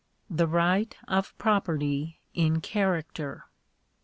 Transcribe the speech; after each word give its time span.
THE 0.31 0.47
RIGHT 0.47 0.97
OF 1.07 1.37
PROPERTY 1.37 2.17
IN 2.33 2.59
CHARACTER. 2.59 3.45